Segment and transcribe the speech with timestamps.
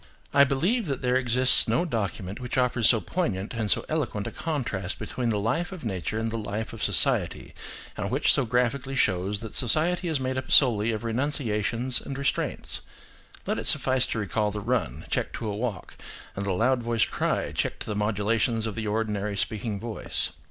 [0.33, 4.31] I believe that there exists no document which offers so poignant and so eloquent a
[4.31, 7.53] contrast between the life of nature and the life of society,
[7.95, 12.81] and which so graphically shows that society is made up solely of renunciations and restraints.
[13.45, 15.93] Let it suffice to recall the run, checked to a walk,
[16.35, 20.29] and the loud voiced cry, checked to the modulations of the ordinary speaking voice.